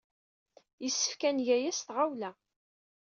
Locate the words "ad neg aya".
1.29-1.71